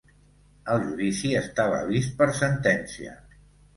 [0.75, 3.15] El judici estava vist per sentència.